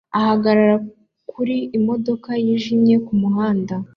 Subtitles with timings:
[0.19, 0.75] ahagarara
[1.31, 3.75] kuri imodoka yijimye kumuhanda